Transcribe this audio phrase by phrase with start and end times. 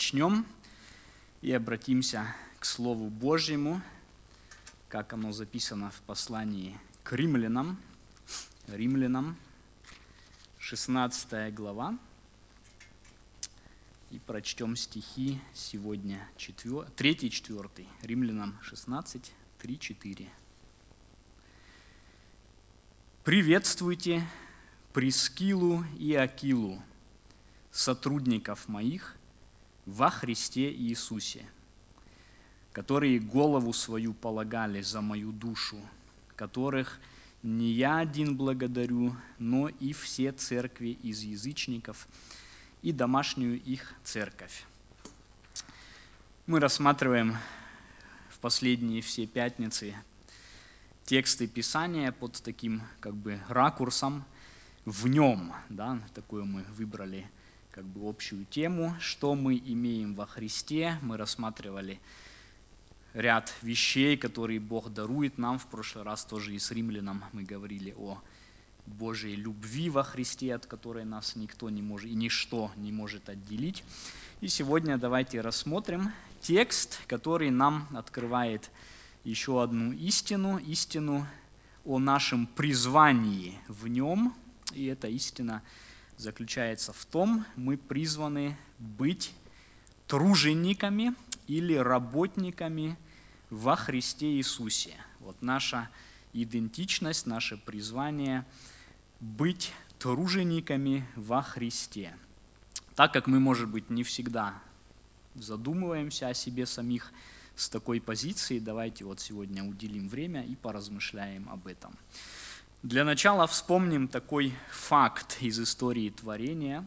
[0.00, 0.46] начнем
[1.42, 3.82] и обратимся к Слову Божьему,
[4.88, 7.78] как оно записано в послании к римлянам.
[8.66, 9.36] Римлянам,
[10.56, 11.98] 16 глава.
[14.10, 17.68] И прочтем стихи сегодня 3 и 4.
[18.00, 20.30] Римлянам 16, 3, 4.
[23.22, 24.26] Приветствуйте
[24.94, 26.82] Прискилу и Акилу,
[27.70, 29.19] сотрудников моих
[29.90, 31.44] во Христе Иисусе,
[32.72, 35.80] которые голову свою полагали за мою душу,
[36.36, 37.00] которых
[37.42, 42.06] не я один благодарю, но и все церкви из язычников
[42.82, 44.64] и домашнюю их церковь.
[46.46, 47.36] Мы рассматриваем
[48.28, 49.94] в последние все пятницы
[51.04, 54.24] тексты Писания под таким как бы ракурсом–
[54.84, 57.30] в нем, да, такую мы выбрали
[57.72, 60.98] как бы общую тему, что мы имеем во Христе.
[61.02, 62.00] Мы рассматривали
[63.14, 65.58] ряд вещей, которые Бог дарует нам.
[65.58, 68.18] В прошлый раз тоже и с римлянам мы говорили о
[68.86, 73.84] Божьей любви во Христе, от которой нас никто не может и ничто не может отделить.
[74.40, 78.70] И сегодня давайте рассмотрим текст, который нам открывает
[79.22, 81.26] еще одну истину, истину
[81.84, 84.34] о нашем призвании в нем,
[84.72, 85.62] и эта истина
[86.20, 89.32] заключается в том, мы призваны быть
[90.06, 91.14] тружениками
[91.46, 92.96] или работниками
[93.48, 94.94] во Христе Иисусе.
[95.20, 95.88] Вот наша
[96.32, 98.44] идентичность, наше призвание
[99.20, 102.14] быть тружениками во Христе.
[102.94, 104.54] Так как мы, может быть, не всегда
[105.34, 107.12] задумываемся о себе самих
[107.56, 111.96] с такой позиции, давайте вот сегодня уделим время и поразмышляем об этом.
[112.82, 116.86] Для начала вспомним такой факт из истории творения,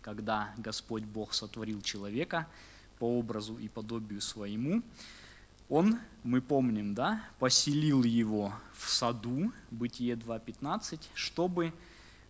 [0.00, 2.46] когда Господь Бог сотворил человека
[2.98, 4.82] по образу и подобию своему.
[5.68, 11.74] Он, мы помним, да, поселил его в саду, Бытие 2.15, чтобы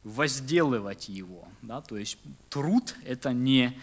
[0.02, 1.46] возделывать его.
[1.62, 2.18] Да, то есть
[2.50, 3.80] труд– это не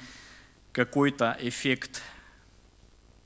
[0.74, 2.02] какой-то эффект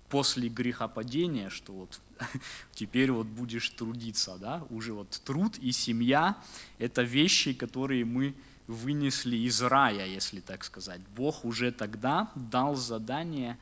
[0.10, 2.00] после грехопадения, что вот
[2.74, 6.38] теперь вот будешь трудиться, да, уже вот труд и семья–
[6.80, 8.36] это вещи, которые мы
[8.68, 11.02] вынесли из рая, если так сказать.
[11.16, 13.58] Бог уже тогда дал задание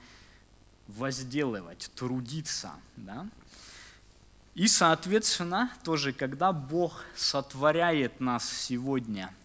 [0.87, 3.27] возделывать, трудиться, да.
[4.53, 9.33] И, соответственно, тоже, когда Бог сотворяет нас сегодня–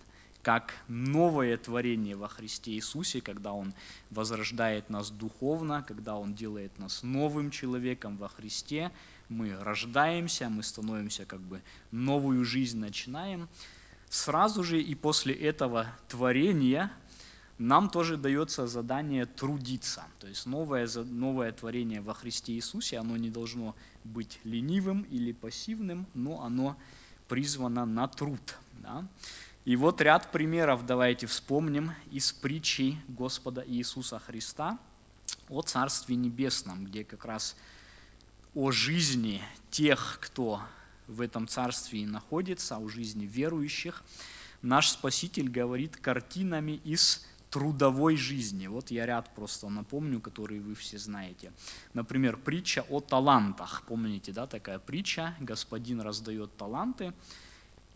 [0.47, 3.75] как новое творение во Христе Иисусе, когда Он
[4.11, 8.93] возрождает нас духовно, когда Он делает нас новым человеком во Христе,
[9.29, 13.49] мы рождаемся, мы становимся как бы новую жизнь начинаем.
[14.09, 16.93] Сразу же и после этого творения
[17.59, 20.05] нам тоже дается задание трудиться.
[20.21, 23.75] То есть новое, новое творение во Христе Иисусе, оно не должно
[24.05, 26.77] быть ленивым или пассивным, но оно
[27.27, 28.55] призвано на труд.
[28.75, 29.09] Да?
[29.67, 34.79] И вот ряд примеров давайте вспомним из притчи Господа Иисуса Христа
[35.49, 37.57] о Царстве Небесном, где как раз
[38.55, 40.61] о жизни тех, кто
[41.09, 44.05] в этом царстве находится, о жизни верующих,
[44.63, 48.69] наш Спаситель говорит картинами из трудовой жизни.
[48.69, 51.53] Вот я ряд просто напомню, которые вы все знаете.
[51.93, 53.83] Например, притча о талантах.
[53.89, 55.35] Помните, да, такая притча?
[55.41, 57.13] Господин раздает таланты,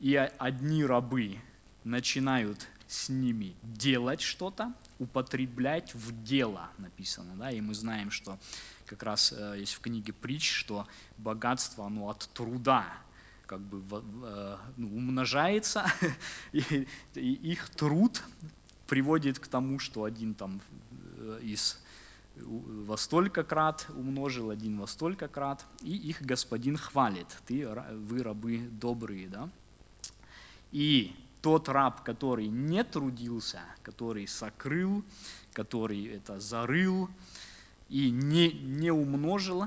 [0.00, 1.38] и одни рабы
[1.84, 7.36] начинают с ними делать что-то, употреблять в дело написано.
[7.36, 7.50] Да?
[7.50, 8.38] И мы знаем, что
[8.86, 10.86] как раз э, есть в книге притч, что
[11.16, 12.84] богатство оно от труда
[13.46, 13.82] как бы
[14.24, 15.86] э, ну, умножается,
[16.52, 18.22] и, и их труд
[18.86, 20.60] приводит к тому, что один там
[21.18, 21.78] э, из
[22.36, 27.26] во столько крат умножил, один во столько крат, и их господин хвалит.
[27.46, 29.48] Ты, вы рабы добрые, да?
[30.72, 35.04] И тот раб, который не трудился, который сокрыл,
[35.52, 37.08] который это зарыл
[37.88, 39.64] и не, не умножил,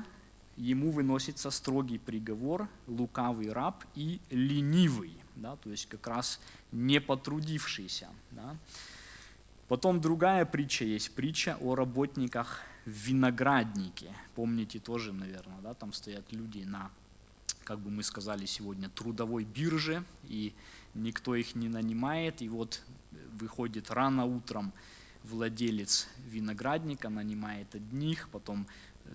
[0.56, 6.40] ему выносится строгий приговор, лукавый раб и ленивый, да, то есть как раз
[6.72, 8.08] не потрудившийся.
[8.30, 8.56] Да.
[9.68, 14.14] Потом другая притча есть, притча о работниках винограднике.
[14.34, 16.90] Помните тоже, наверное, да, там стоят люди на,
[17.64, 20.52] как бы мы сказали сегодня, трудовой бирже, и
[20.94, 22.82] никто их не нанимает, и вот
[23.32, 24.72] выходит рано утром
[25.24, 28.66] владелец виноградника нанимает одних, потом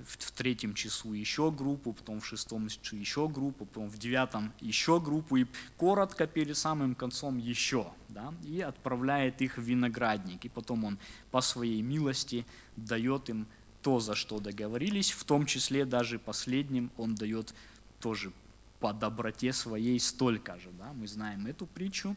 [0.05, 4.99] в третьем часу еще группу, потом в шестом часу еще группу, потом в девятом еще
[4.99, 5.45] группу, и
[5.77, 10.99] коротко перед самым концом еще, да, и отправляет их в виноградник, и потом он
[11.31, 13.47] по своей милости дает им
[13.81, 17.53] то, за что договорились, в том числе даже последним он дает
[17.99, 18.31] тоже
[18.79, 22.15] по доброте своей столько же, да, мы знаем эту притчу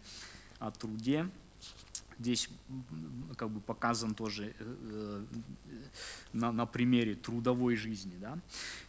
[0.58, 1.28] о труде,
[2.18, 2.48] Здесь
[3.36, 5.24] как бы показан тоже э,
[6.32, 8.16] на, на примере трудовой жизни.
[8.20, 8.38] Да?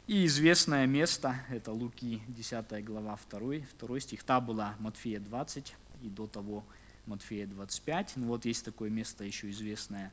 [0.06, 3.40] И известное место, это Луки 10 глава 2,
[3.80, 5.74] 2 стих, та была Матфея 20
[6.04, 6.64] и до того
[7.08, 8.14] Матфея 25.
[8.18, 10.12] Ну вот есть такое место еще известное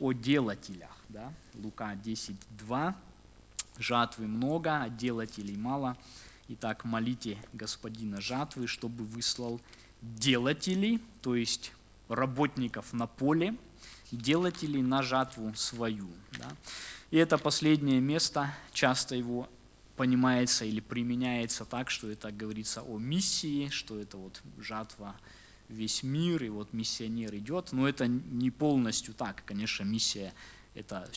[0.00, 0.96] о делателях.
[1.08, 1.32] Да?
[1.54, 2.96] Лука 10, 2.
[3.78, 5.96] Жатвы много, а делателей мало.
[6.48, 9.60] Итак, молите господина жатвы, чтобы выслал
[10.00, 11.72] делателей, то есть
[12.08, 13.56] работников на поле,
[14.12, 16.08] делателей на жатву свою.
[16.38, 16.48] Да?
[17.10, 19.48] И это последнее место, часто его
[19.96, 25.16] понимается или применяется так, что это говорится о миссии, что это вот жатва
[25.68, 27.72] весь мир, и вот миссионер идет.
[27.72, 29.42] Но это не полностью так.
[29.44, 30.32] Конечно, миссия–
[30.76, 31.08] это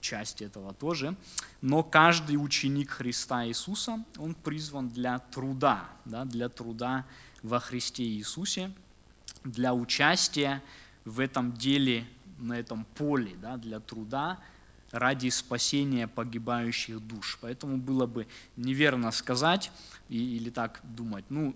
[0.00, 1.14] часть этого тоже.
[1.60, 7.04] Но каждый ученик Христа Иисуса, он призван для труда, да, для труда
[7.42, 8.72] во Христе Иисусе–
[9.44, 10.62] для участия
[11.04, 12.06] в этом деле,
[12.38, 14.38] на этом поле, да, для труда
[14.90, 17.38] ради спасения погибающих душ.
[17.40, 18.26] Поэтому было бы
[18.56, 19.70] неверно сказать
[20.08, 21.54] или так думать, ну,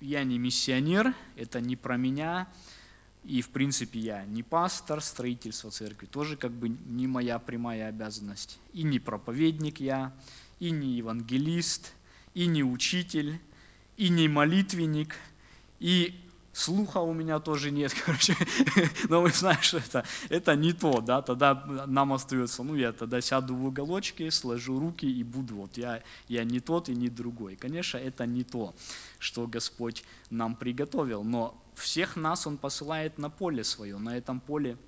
[0.00, 2.48] я не миссионер, это не про меня,
[3.24, 8.58] и в принципе я не пастор, строительство церкви тоже как бы не моя прямая обязанность,
[8.72, 10.12] и не проповедник я,
[10.58, 11.92] и не евангелист,
[12.34, 13.40] и не учитель,
[13.96, 15.16] и не молитвенник,
[15.78, 16.14] и
[16.52, 18.36] слуха у меня тоже нет, короче,
[19.08, 21.54] но мы знаем, что это, это не то, да, тогда
[21.86, 26.44] нам остается, ну, я тогда сяду в уголочке, сложу руки и буду, вот, я, я
[26.44, 27.56] не тот и не другой.
[27.56, 28.74] Конечно, это не то,
[29.18, 34.78] что Господь нам приготовил, но всех нас Он посылает на поле свое, на этом поле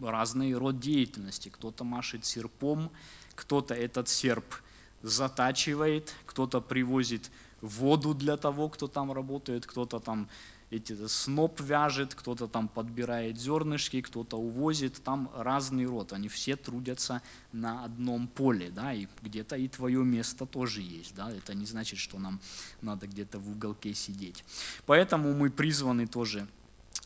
[0.00, 1.48] разный род деятельности.
[1.48, 2.90] Кто-то машет серпом,
[3.34, 4.54] кто-то этот серп
[5.02, 7.30] затачивает, кто-то привозит
[7.60, 10.28] воду для того, кто там работает, кто-то там
[10.70, 17.22] эти сноп вяжет, кто-то там подбирает зернышки, кто-то увозит, там разный род, они все трудятся
[17.52, 21.98] на одном поле, да, и где-то и твое место тоже есть, да, это не значит,
[21.98, 22.40] что нам
[22.82, 24.44] надо где-то в уголке сидеть.
[24.84, 26.46] Поэтому мы призваны тоже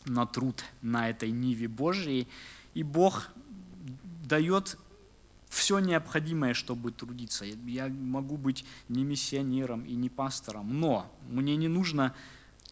[0.05, 2.27] на труд на этой Ниве Божьей,
[2.75, 3.29] и Бог
[4.25, 4.77] дает
[5.49, 7.45] все необходимое, чтобы трудиться.
[7.45, 12.15] Я могу быть не миссионером и не пастором, но мне не нужно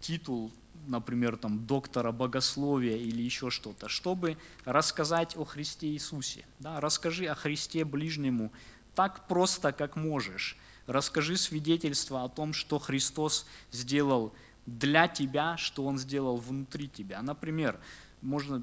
[0.01, 0.51] титул
[0.91, 6.45] например, там, доктора богословия или еще что-то, чтобы рассказать о Христе Иисусе.
[6.59, 6.81] Да?
[6.81, 8.53] Расскажи о Христе ближнему
[8.95, 10.57] так просто, как можешь.
[10.87, 14.35] Расскажи свидетельство о том, что Христос сделал
[14.67, 17.23] для тебя, что Он сделал внутри тебя.
[17.23, 17.79] Например,
[18.21, 18.63] можно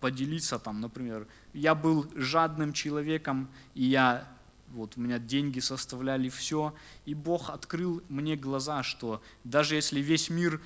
[0.00, 4.28] поделиться там, например, я был жадным человеком, и я
[4.68, 6.74] вот у меня деньги составляли все,
[7.06, 10.60] и Бог открыл мне глаза, что даже если весь мир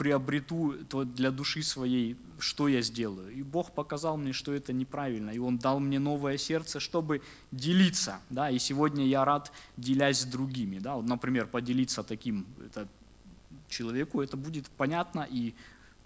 [0.00, 3.30] приобрету то для души своей, что я сделаю.
[3.34, 7.20] И Бог показал мне, что это неправильно, и Он дал мне новое сердце, чтобы
[7.52, 12.88] делиться, да, и сегодня я рад, делясь с другими, да, вот, например, поделиться таким это,
[13.68, 15.52] человеку, это будет понятно и,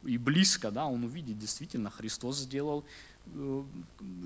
[0.03, 2.85] и близко, да, он увидит, действительно, Христос сделал,
[3.27, 3.63] э,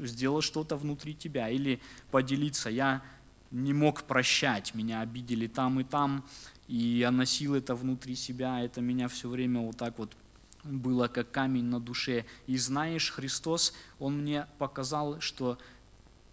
[0.03, 1.79] сделал что-то внутри тебя, или
[2.11, 3.03] поделиться, я
[3.51, 6.25] не мог прощать, меня обидели там и там,
[6.69, 10.15] и я носил это внутри себя, это меня все время вот так вот
[10.65, 12.27] было как камень на душе.
[12.47, 15.59] И знаешь, Христос, Он мне показал, что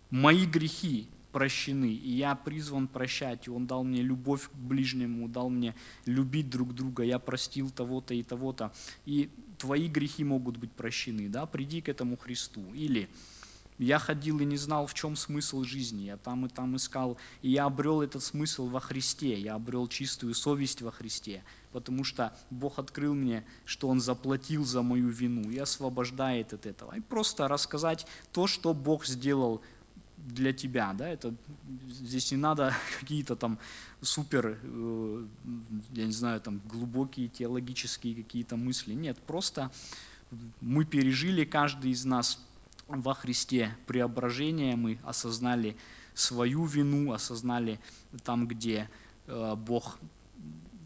[0.09, 5.49] мои грехи прощены, и я призван прощать, и Он дал мне любовь к ближнему, дал
[5.49, 5.73] мне
[6.05, 8.73] любить друг друга, я простил того-то и того-то,
[9.05, 12.61] и твои грехи могут быть прощены, да, приди к этому Христу.
[12.73, 13.09] Или
[13.77, 16.03] я ходил и не знал, в чем смысл жизни.
[16.03, 17.17] Я там и там искал.
[17.41, 19.39] И я обрел этот смысл во Христе.
[19.39, 21.43] Я обрел чистую совесть во Христе.
[21.71, 26.95] Потому что Бог открыл мне, что Он заплатил за мою вину и освобождает от этого.
[26.95, 29.61] И просто рассказать то, что Бог сделал
[30.17, 31.35] для тебя, да, это
[31.87, 33.59] здесь не надо какие-то там
[34.01, 35.25] супер, э,
[35.91, 39.71] я не знаю, там глубокие теологические какие-то мысли, нет, просто
[40.61, 42.39] мы пережили каждый из нас
[42.87, 45.75] во Христе преображение, мы осознали
[46.13, 47.79] свою вину, осознали
[48.23, 48.89] там, где
[49.27, 49.97] э, Бог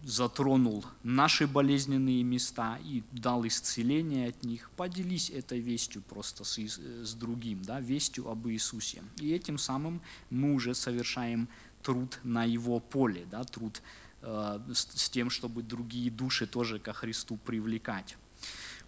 [0.04, 7.14] затронул наши болезненные места и дал исцеление от них, поделись этой вестью просто с, с
[7.14, 9.04] другим, да, вестью об Иисусе.
[9.18, 11.48] И этим самым мы уже совершаем
[11.84, 13.82] труд на его поле, да, труд
[14.22, 18.18] э, с, с тем, чтобы другие души тоже ко Христу привлекать.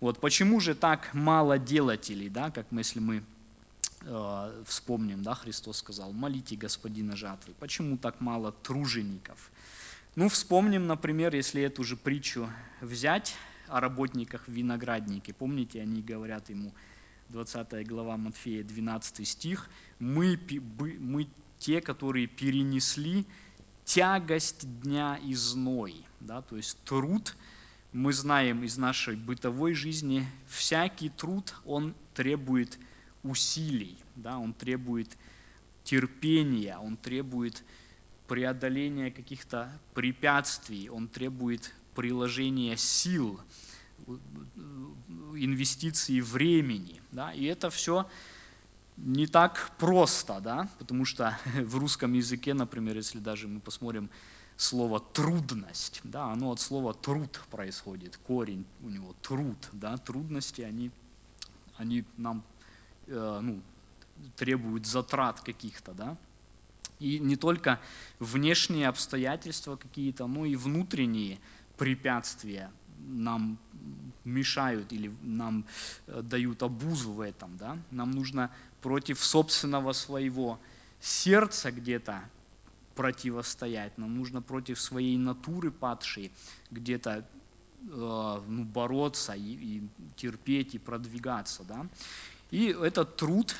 [0.01, 3.23] Вот почему же так мало делателей, да, как если мы
[4.01, 7.53] э, вспомним, да, Христос сказал, молите Господина жатвы.
[7.59, 9.51] Почему так мало тружеников?
[10.15, 12.49] Ну, вспомним, например, если эту же притчу
[12.81, 13.35] взять
[13.67, 15.33] о работниках в винограднике.
[15.33, 16.73] Помните, они говорят ему,
[17.29, 20.37] 20 глава Матфея, 12 стих, мы,
[20.99, 21.27] мы
[21.59, 23.25] те, которые перенесли
[23.85, 25.95] тягость дня и зной.
[26.19, 26.41] Да?
[26.41, 27.35] То есть труд,
[27.93, 32.79] мы знаем из нашей бытовой жизни, всякий труд, он требует
[33.23, 34.37] усилий, да?
[34.37, 35.17] он требует
[35.83, 37.63] терпения, он требует
[38.27, 43.39] преодоления каких-то препятствий, он требует приложения сил,
[45.35, 47.01] инвестиций времени.
[47.11, 47.33] Да?
[47.33, 48.09] И это все
[48.97, 50.69] не так просто, да?
[50.79, 54.09] потому что в русском языке, например, если даже мы посмотрим
[54.61, 60.91] слово трудность, да, оно от слова труд происходит, корень у него труд, да, трудности, они,
[61.77, 62.43] они нам
[63.07, 63.61] э, ну,
[64.35, 66.17] требуют затрат каких-то, да,
[66.99, 67.79] и не только
[68.19, 71.39] внешние обстоятельства какие-то, но и внутренние
[71.77, 73.57] препятствия нам
[74.23, 75.65] мешают или нам
[76.05, 77.57] э, дают обузу в этом.
[77.57, 77.79] Да?
[77.89, 78.51] Нам нужно
[78.81, 80.59] против собственного своего
[80.99, 82.23] сердца где-то
[82.95, 86.31] противостоять, нам нужно против своей натуры падшей
[86.71, 87.25] где-то
[87.89, 89.83] э, ну, бороться и, и
[90.15, 91.63] терпеть и продвигаться.
[91.63, 91.87] Да?
[92.51, 93.55] И этот труд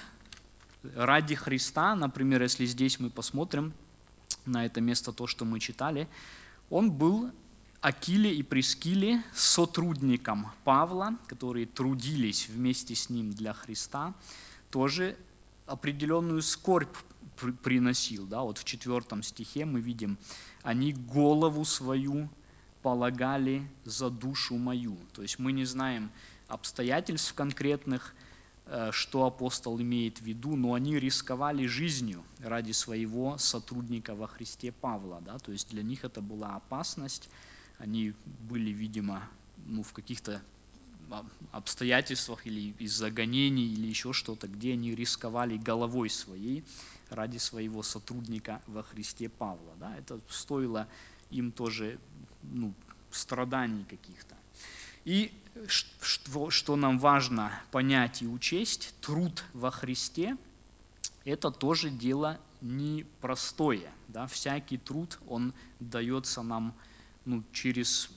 [0.96, 3.74] ради Христа, например, если здесь мы посмотрим
[4.46, 6.08] на это место, то, что мы читали,
[6.70, 7.32] он был
[7.82, 14.14] Акиле и Прескиле сотрудником Павла, которые трудились вместе с ним для Христа,
[14.70, 15.18] тоже
[15.66, 16.96] определенную скорбь
[17.36, 18.26] приносил.
[18.26, 18.42] Да?
[18.42, 20.18] Вот в четвертом стихе мы видим,
[20.64, 22.30] они голову свою
[22.82, 24.98] полагали за душу мою.
[25.14, 26.12] То есть мы не знаем
[26.48, 28.14] обстоятельств конкретных,
[28.74, 34.72] Э, что апостол имеет в виду, но они рисковали жизнью ради своего сотрудника во Христе
[34.72, 35.22] Павла.
[35.22, 35.40] Да?
[35.40, 37.30] То есть для них это была опасность,
[37.80, 38.14] они
[38.50, 39.28] были, видимо,
[39.66, 40.42] ну, в каких-то
[41.52, 46.64] обстоятельствах или из-за гонений или еще что-то, где они рисковали головой своей
[47.10, 49.74] ради своего сотрудника во Христе Павла.
[49.80, 49.96] Да?
[49.98, 50.88] Это стоило
[51.30, 52.00] им тоже
[52.44, 52.74] ну,
[53.12, 54.36] страданий каких-то.
[55.04, 55.32] И
[55.68, 60.38] что, что нам важно понять и учесть, труд во Христе–
[61.26, 63.92] это тоже дело непростое.
[64.08, 64.28] Да?
[64.28, 66.74] Всякий труд, он дается нам
[67.26, 68.10] ну, через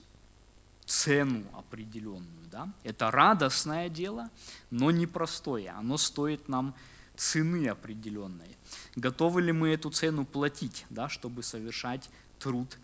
[0.86, 2.46] цену определенную.
[2.50, 2.72] Да?
[2.82, 4.30] Это радостное дело,
[4.70, 5.70] но непростое.
[5.70, 6.74] Оно стоит нам
[7.16, 8.56] цены определенной.
[8.96, 12.76] Готовы ли мы эту цену платить, да, чтобы совершать труд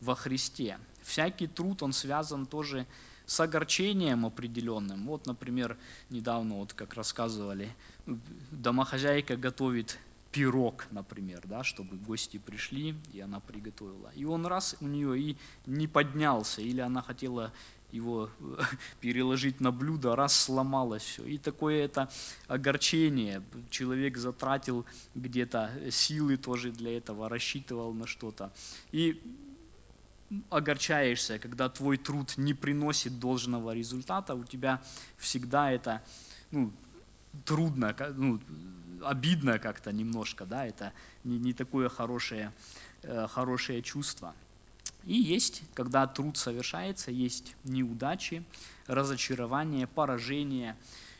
[0.00, 0.78] во Христе?
[1.02, 2.86] Всякий труд, он связан тоже
[3.26, 5.06] с огорчением определенным.
[5.06, 5.76] Вот, например,
[6.10, 7.74] недавно, вот как рассказывали,
[8.50, 9.98] домохозяйка готовит
[10.38, 14.12] пирог, например, да, чтобы гости пришли, и она приготовила.
[14.14, 17.52] И он раз у нее и не поднялся, или она хотела
[17.90, 18.30] его
[19.00, 21.24] переложить на блюдо, раз сломалось все.
[21.24, 22.08] И такое это
[22.46, 23.42] огорчение.
[23.68, 28.52] Человек затратил где-то силы тоже для этого, рассчитывал на что-то.
[28.92, 29.20] И
[30.50, 34.80] огорчаешься, когда твой труд не приносит должного результата, у тебя
[35.16, 36.00] всегда это
[36.52, 36.70] ну,
[37.44, 38.40] трудно, ну,
[39.02, 40.92] обидно как-то немножко, да, это
[41.24, 42.52] не, не такое хорошее,
[43.02, 44.34] э, хорошее чувство.
[45.04, 48.44] И есть, когда труд совершается, есть неудачи,
[48.86, 50.76] разочарования, поражения,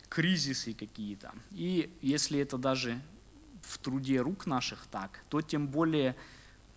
[0.08, 1.32] кризисы какие-то.
[1.52, 3.00] И если это даже
[3.62, 6.16] в труде рук наших так, то тем более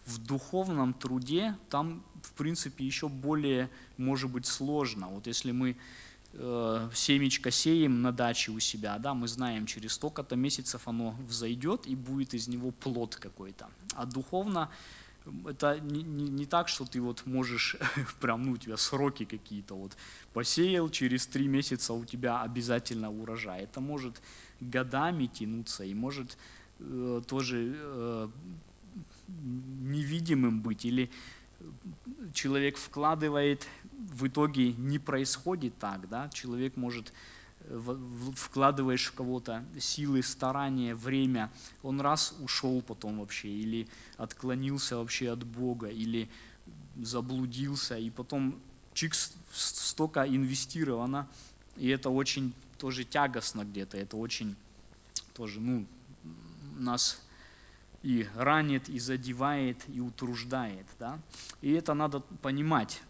[0.05, 5.07] в духовном труде там, в принципе, еще более может быть сложно.
[5.07, 5.77] Вот если мы
[6.33, 11.95] семечко сеем на даче у себя, да, мы знаем, через столько-то месяцев оно взойдет и
[11.95, 13.69] будет из него плод какой-то.
[13.95, 14.69] А духовно
[15.45, 17.75] это не, не, не так, что ты вот можешь,
[18.21, 19.95] прям, ну, у тебя сроки какие-то, вот,
[20.33, 23.63] посеял, через три месяца у тебя обязательно урожай.
[23.63, 24.21] Это может
[24.59, 26.37] годами тянуться и может
[26.79, 28.29] э, тоже э,
[29.27, 31.09] невидимым быть, или
[32.33, 33.67] человек вкладывает,
[34.09, 37.13] в итоге не происходит так, да, человек может
[37.61, 37.97] э,
[38.35, 41.51] вкладываешь в кого-то силы, старания, время,
[41.83, 46.29] он раз ушел потом вообще, или отклонился вообще от Бога, или
[46.95, 48.59] заблудился, и потом
[48.93, 49.13] чик
[49.51, 51.27] столько инвестировано,
[51.77, 54.55] и это очень тоже тягостно где-то, это очень
[55.33, 55.85] тоже, ну,
[56.77, 57.21] нас
[58.03, 60.85] и ранит, и задевает, и утруждает.
[60.99, 61.19] Да?
[61.61, 63.01] И это надо понимать.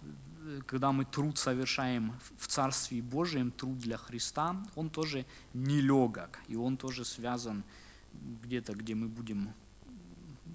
[0.65, 6.77] Когда мы труд совершаем в Царстве Божьем, труд для Христа, он тоже нелегок, и он
[6.77, 7.63] тоже связан
[8.13, 9.53] где-то, где мы будем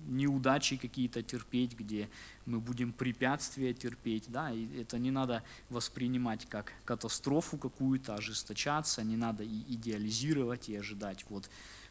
[0.06, 2.08] неудачи какие-то терпеть, где
[2.46, 9.16] мы будем препятствия терпеть, да, и это не надо воспринимать как катастрофу какую-то, ожесточаться, не
[9.16, 11.24] надо и идеализировать и ожидать.
[11.28, 11.48] Вот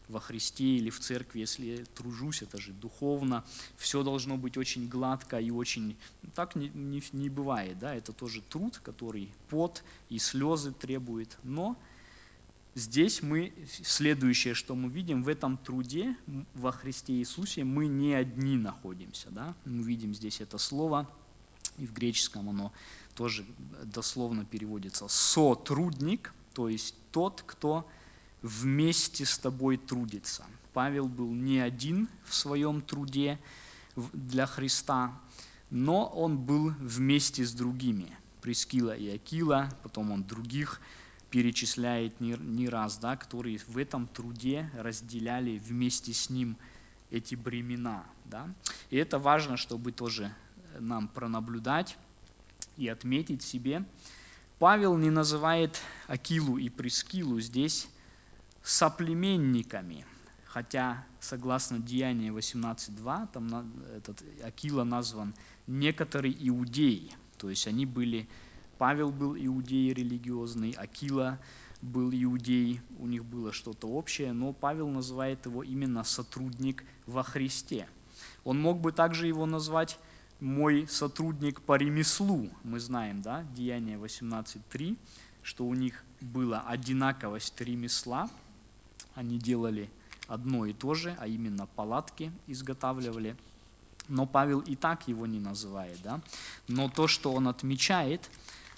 [0.08, 3.44] во Христе или в церкви, если тружусь, это же духовно,
[3.78, 5.98] все должно быть очень гладко и очень...
[6.34, 11.78] Так не, не, не бывает, да, это тоже труд, который пот и слезы требует, но
[12.76, 16.16] здесь мы, следующее, что мы видим, в этом труде
[16.54, 21.10] во Христе Иисусе мы не одни находимся, да, мы видим здесь это слово,
[21.78, 22.72] и в греческом оно
[23.16, 23.46] тоже
[23.84, 27.88] дословно переводится «сотрудник», то есть тот, кто
[28.42, 30.46] вместе с тобой трудится.
[30.74, 33.39] Павел был не один в своем труде
[33.96, 35.18] для Христа,
[35.70, 38.15] но он был вместе с другими.
[38.42, 40.82] Прескила и Акила, потом он других
[41.32, 46.56] перечисляет не, не раз, да, которые в этом труде разделяли вместе с ним
[47.12, 48.06] эти бремена.
[48.25, 48.54] Да?
[48.89, 50.34] И это важно, чтобы тоже
[50.80, 51.98] нам пронаблюдать
[52.77, 53.86] и отметить себе.
[54.60, 57.88] Павел не называет Акилу и Прескилу здесь
[58.65, 60.05] соплеменниками.
[60.45, 65.34] Хотя, согласно Деянию 18.2, там этот Акила назван
[65.67, 67.13] некоторый иудей.
[67.38, 68.27] То есть они были,
[68.77, 71.39] Павел был иудей религиозный, Акила
[71.81, 77.88] был иудей, у них было что-то общее, но Павел называет его именно сотрудник во Христе.
[78.45, 80.00] Он мог бы также его назвать
[80.39, 82.50] мой сотрудник по ремеслу.
[82.63, 84.98] Мы знаем, да, Деяние 18.3,
[85.43, 88.29] что у них была одинаковость ремесла,
[89.15, 89.89] они делали
[90.27, 93.36] одно и то же, а именно палатки изготавливали.
[94.07, 96.00] Но Павел и так его не называет.
[96.03, 96.22] Да?
[96.67, 98.29] Но то, что он отмечает,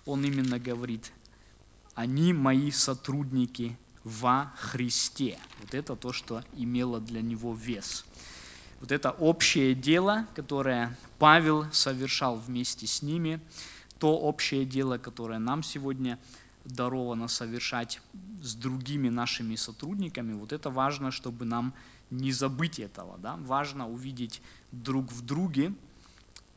[0.05, 1.11] он именно говорит,
[1.95, 5.37] они мои сотрудники во Христе.
[5.59, 8.05] Вот это то, что имело для него вес.
[8.79, 13.41] Вот это общее дело, которое Павел совершал вместе с ними,
[13.99, 16.19] то общее дело, которое нам сегодня
[16.67, 18.01] даровано совершать
[18.41, 21.73] с другими нашими сотрудниками, вот это важно, чтобы нам
[22.09, 23.17] не забыть этого.
[23.17, 23.37] Да?
[23.37, 25.73] Важно увидеть друг в друге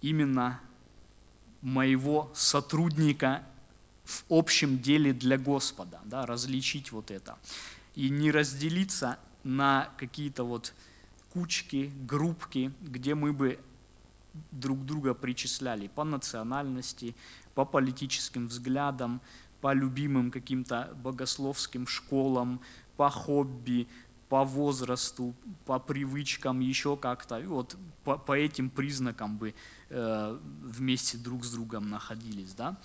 [0.01, 0.61] именно
[1.63, 3.45] моего сотрудника
[4.05, 7.39] в общем деле для Господа, да, различить вот это.
[7.95, 10.75] И не разделиться на какие-то вот
[11.33, 13.61] кучки, группки, где мы бы
[14.51, 17.15] друг друга причисляли по национальности,
[17.55, 19.21] по политическим взглядам,
[19.61, 22.61] по любимым каким-то богословским школам,
[22.97, 23.89] по хобби,
[24.29, 25.35] по возрасту,
[25.67, 27.41] по привычкам, еще как-то.
[27.41, 29.55] Вот по, по этим признакам бы
[29.89, 32.55] э, вместе друг с другом находились.
[32.55, 32.77] Да?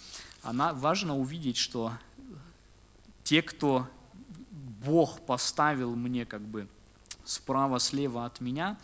[0.41, 1.93] Она, важно увидеть, что
[3.23, 3.87] те, кто
[4.85, 6.67] Бог поставил мне как бы
[7.23, 8.77] справа-слева от меня,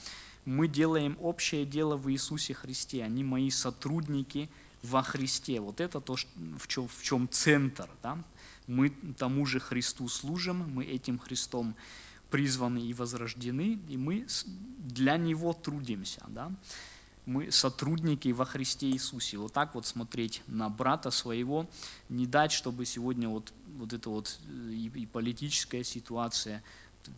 [0.46, 3.04] мы делаем общее дело в Иисусе Христе.
[3.04, 4.50] Они мои сотрудники–
[4.84, 5.60] во Христе.
[5.60, 7.90] Вот это то, в чем, в чем центр.
[8.04, 8.18] Да?
[8.68, 11.76] Мы тому же Христу служим, мы этим Христом
[12.30, 14.28] призваны и возрождены, и мы
[14.80, 16.24] для Него трудимся.
[16.30, 16.52] Да?
[17.26, 19.38] Мы сотрудники во Христе Иисусе.
[19.38, 21.70] Вот так вот смотреть на брата своего,
[22.10, 26.64] не дать, чтобы сегодня вот, вот эта вот э, и, и политическая ситуация,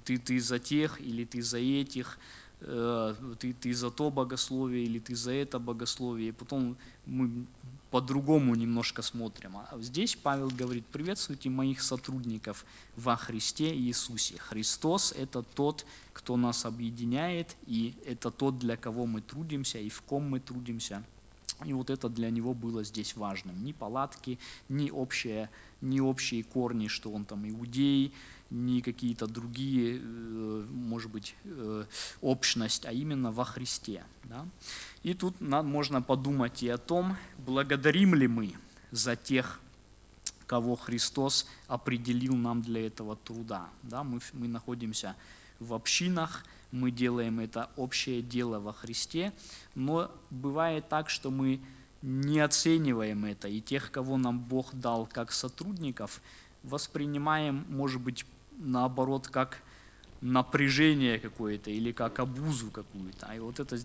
[0.03, 2.17] ты, ты за тех или ты за этих,
[2.63, 7.45] ты, ты за то богословие или ты за это богословие, и потом мы
[7.91, 9.57] по-другому немножко смотрим.
[9.57, 14.37] А здесь Павел говорит, приветствуйте моих сотрудников во Христе Иисусе.
[14.37, 20.01] Христос– это тот, кто нас объединяет, и это тот, для кого мы трудимся и в
[20.01, 21.03] ком мы трудимся.
[21.65, 23.63] И вот это для него было здесь важным.
[23.63, 24.39] Ни палатки,
[24.69, 25.49] ни общие,
[25.81, 28.13] ни общие корни, что он там иудей,
[28.49, 31.85] не какие-то другие, э, может быть, э,
[32.21, 34.03] общность, а именно во Христе.
[34.23, 34.45] Да?
[35.03, 38.53] И тут можно подумать и о том, благодарим ли мы
[38.91, 39.59] за тех,
[40.45, 43.69] кого Христос определил нам для этого труда.
[43.81, 44.03] Да?
[44.03, 49.31] Мы, мы находимся в общинах, мы делаем это общее дело во Христе,
[49.75, 51.61] но бывает так, что мы
[52.01, 56.21] не оцениваем это, и тех, кого нам Бог дал как сотрудников,
[56.63, 58.25] воспринимаем, может быть,
[58.57, 59.61] наоборот, как
[60.23, 63.33] напряжение какое-то или как обузу какую-то.
[63.33, 63.77] И вот это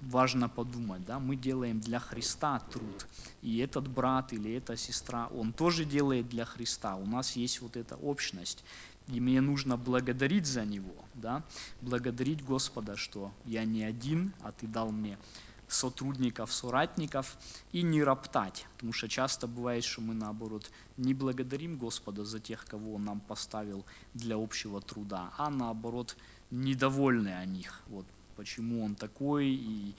[0.00, 3.06] важно подумать, да, мы делаем для Христа труд.
[3.42, 6.96] И этот брат или эта сестра, он тоже делает для Христа.
[6.96, 8.64] У нас есть вот эта общность.
[9.08, 11.44] И мне нужно благодарить за него, да,
[11.80, 15.18] благодарить Господа, что я не один, а ты дал мне
[15.66, 17.36] сотрудников, соратников
[17.72, 18.66] и не роптать.
[18.74, 23.20] Потому что часто бывает, что мы наоборот не благодарим Господа за тех, кого Он нам
[23.20, 23.84] поставил
[24.14, 26.16] для общего труда, а наоборот
[26.50, 27.82] недовольны о них.
[27.86, 29.94] Вот почему он такой и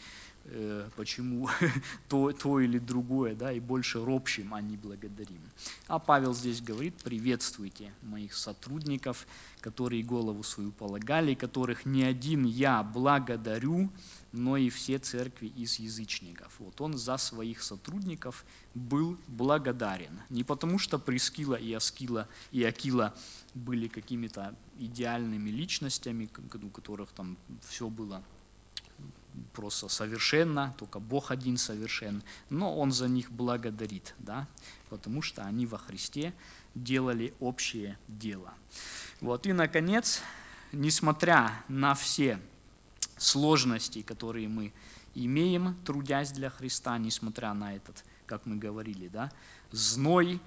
[0.98, 1.50] почему
[2.10, 5.42] то, то или другое, да, и больше ропщим, а не благодарим.
[5.88, 9.26] А Павел здесь говорит, приветствуйте моих сотрудников,
[9.62, 13.90] которые голову свою полагали, которых не один я благодарю,
[14.34, 16.54] но и все церкви из язычников.
[16.60, 20.20] Вот он за своих сотрудников был благодарен.
[20.30, 23.14] Не потому, что Прескила и Аскила и Акила
[23.54, 28.24] были какими-то идеальными личностями, у которых там все было
[29.54, 34.48] просто совершенно, только Бог один совершен, но Он за них благодарит, да,
[34.90, 36.34] потому что они во Христе
[36.76, 38.54] делали общее дело.
[39.22, 40.22] Вот, и, наконец,
[40.72, 42.40] несмотря на все
[43.18, 44.74] сложностей, которые мы
[45.16, 49.32] имеем, трудясь для Христа, несмотря на этот, как мы говорили, да,
[49.72, 50.42] зной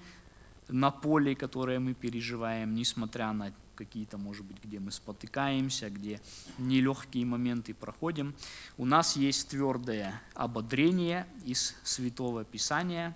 [0.69, 6.19] на поле, которое мы переживаем, несмотря на какие-то, может быть, где мы спотыкаемся, где
[6.57, 8.35] нелегкие моменты проходим.
[8.77, 13.15] У нас есть твердое ободрение из Святого Писания,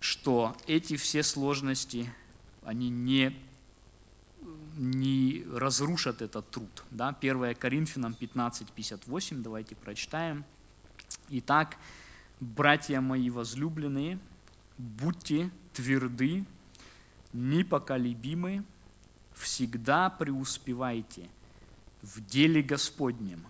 [0.00, 2.12] что эти все сложности,
[2.64, 3.36] они не
[4.76, 6.84] не разрушат этот труд.
[6.90, 7.16] Да?
[7.20, 10.44] 1 Коринфянам 15:58, давайте прочитаем.
[11.28, 11.76] Итак,
[12.40, 14.18] братья мои возлюбленные,
[14.78, 16.44] будьте тверды,
[17.32, 18.64] непоколебимы,
[19.34, 21.28] всегда преуспевайте
[22.02, 23.44] в деле Господнем,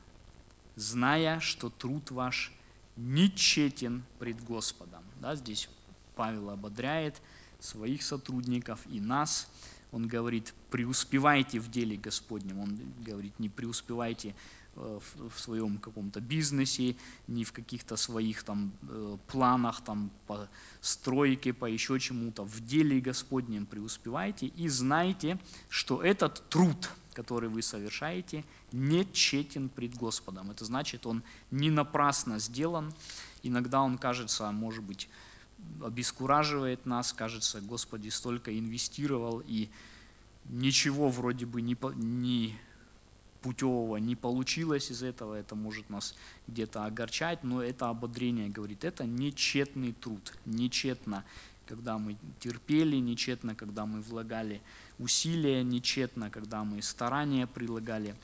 [0.77, 2.53] зная, что труд ваш
[2.97, 5.03] нечетен пред Господом.
[5.21, 5.69] Да, здесь
[6.15, 7.21] Павел ободряет
[7.61, 9.49] своих сотрудников и нас–
[9.93, 12.59] он говорит, преуспевайте в деле Господнем.
[12.61, 14.35] Он говорит, не преуспевайте
[14.77, 15.01] э,
[15.35, 16.97] в своем каком-то бизнесе,
[17.29, 20.49] не в каких-то своих там э, планах там по
[20.81, 22.45] стройке, по еще чему-то.
[22.45, 29.97] В деле Господнем преуспевайте и знайте, что этот труд, который вы совершаете, не тщетен пред
[29.97, 30.51] Господом.
[30.51, 32.93] Это значит, он не напрасно сделан.
[33.43, 35.09] Иногда он кажется, может быть,
[35.83, 39.69] обескураживает нас, кажется, Господи столько инвестировал, и
[40.47, 42.59] ничего вроде бы не, не
[43.42, 46.14] путевого не получилось из этого, это может нас
[46.46, 51.24] где-то огорчать, но это ободрение говорит, это нечетный труд, нечетно,
[51.66, 54.61] когда мы терпели, нечетно, когда мы влагали
[54.98, 58.14] усилия, нечетно, когда мы старания прилагали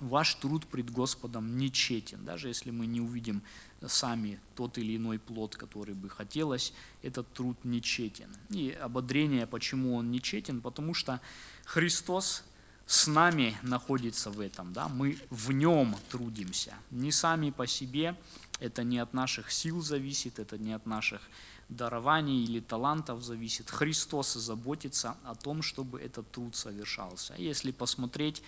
[0.00, 2.24] ваш труд пред Господом нечетен.
[2.24, 3.42] Даже если мы не увидим
[3.86, 6.72] сами тот или иной плод, который бы хотелось,
[7.02, 8.34] этот труд нечетен.
[8.50, 11.20] И ободрение, почему он нечетен, потому что
[11.64, 12.44] Христос
[12.86, 18.16] с нами находится в этом, да, мы в нем трудимся, не сами по себе,
[18.60, 21.20] это не от наших сил зависит, это не от наших
[21.68, 23.70] дарований или талантов зависит.
[23.70, 27.34] Христос заботится о том, чтобы этот труд совершался.
[27.38, 28.42] Если посмотреть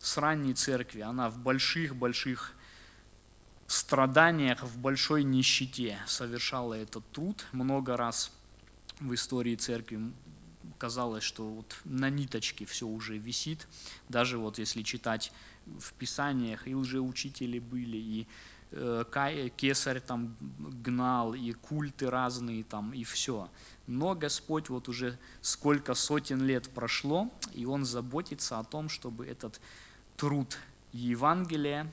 [0.00, 2.52] с ранней церкви, она в больших-больших
[3.66, 7.44] страданиях, в большой нищете совершала этот труд.
[7.52, 8.30] Много раз
[9.00, 10.12] в истории церкви
[10.78, 13.66] казалось, что вот на ниточке все уже висит.
[14.08, 15.32] Даже вот если читать
[15.66, 18.26] в Писаниях, и лжеучители были, и
[18.72, 20.36] э, кесарь там
[20.84, 23.48] гнал, и культы разные там, и все.
[23.86, 29.60] Но Господь вот уже сколько сотен лет прошло, и Он заботится о том, чтобы этот
[30.16, 30.58] труд
[30.92, 31.90] Евангелия,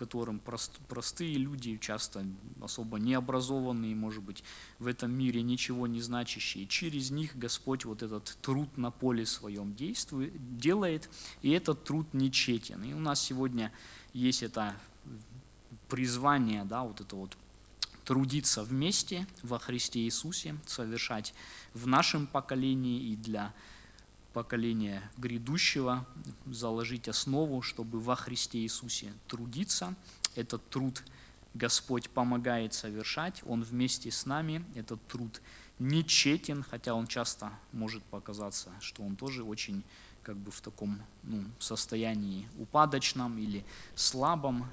[0.00, 2.24] которым прост, простые люди, часто
[2.62, 4.42] особо необразованные, может быть,
[4.78, 9.74] в этом мире ничего не значащие, через них Господь вот этот труд на поле своем
[9.74, 11.10] действует, делает,
[11.42, 12.82] и этот труд нечетен.
[12.82, 13.72] И у нас сегодня
[14.14, 14.74] есть это
[15.90, 17.36] призвание, да, вот это вот
[18.06, 21.34] трудиться вместе во Христе Иисусе, совершать
[21.74, 23.52] в нашем поколении и для
[24.32, 26.06] поколения грядущего,
[26.46, 29.94] заложить основу, чтобы во Христе Иисусе трудиться.
[30.34, 31.02] Этот труд
[31.54, 34.64] Господь помогает совершать, Он вместе с нами.
[34.74, 35.40] Этот труд
[35.80, 39.82] нечетен, хотя он часто может показаться, что он тоже очень
[40.22, 43.64] как бы в таком ну, состоянии упадочном или
[43.94, 44.66] слабом.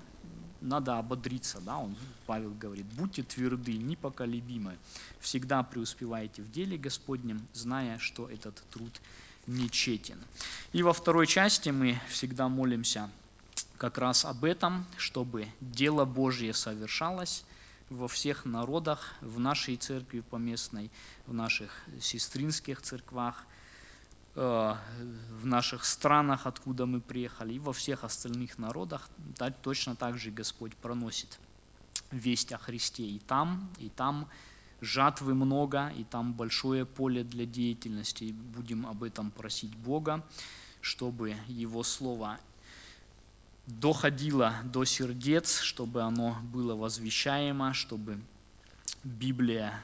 [0.60, 4.78] Надо ободриться, да, он, Павел говорит, будьте тверды, непоколебимы,
[5.20, 9.00] всегда преуспевайте в деле Господнем, зная, что этот труд
[9.48, 10.20] нечетен.
[10.74, 13.10] И во второй части мы всегда молимся
[13.78, 17.44] как раз об этом, чтобы дело Божье совершалось
[17.90, 20.92] во всех народах, в нашей церкви поместной,
[21.26, 23.46] в наших сестринских церквах,
[24.36, 24.76] э,
[25.42, 29.08] в наших странах, откуда мы приехали, и во всех остальных народах.
[29.62, 31.40] Точно так же Господь проносит
[32.12, 34.28] весть о Христе и там, и там
[34.82, 38.32] жатвы много, и там большое поле для деятельности.
[38.32, 40.26] Будем об этом просить Бога,
[40.82, 42.40] чтобы Его Слово
[43.66, 48.20] доходило до сердец, чтобы оно было возвещаемо, чтобы
[49.04, 49.84] Библия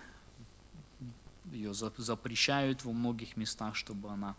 [1.52, 4.36] ее запрещают во многих местах, чтобы она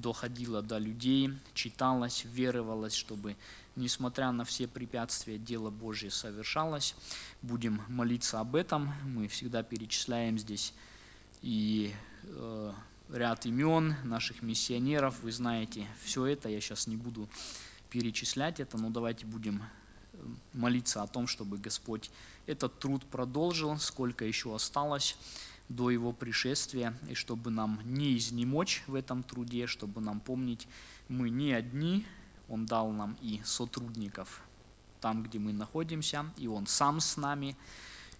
[0.00, 3.36] доходила до людей, читалась, веровалась, чтобы,
[3.74, 6.94] несмотря на все препятствия, дело Божье совершалось.
[7.42, 8.92] Будем молиться об этом.
[9.04, 10.72] Мы всегда перечисляем здесь
[11.42, 12.72] и э,
[13.10, 15.20] ряд имен наших миссионеров.
[15.22, 17.28] Вы знаете все это, я сейчас не буду
[17.90, 20.16] перечислять это, но давайте будем э,
[20.52, 22.10] молиться о том, чтобы Господь
[22.46, 25.16] этот труд продолжил, сколько еще осталось
[25.68, 30.68] до Его пришествия, и чтобы нам не изнемочь в этом труде, чтобы нам помнить,
[31.08, 32.06] мы не одни,
[32.48, 34.42] Он дал нам и сотрудников
[35.00, 37.56] там, где мы находимся, и Он сам с нами,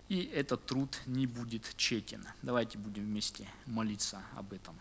[0.08, 2.24] и этот труд не будет тщетен.
[2.42, 4.76] Давайте будем вместе молиться об этом.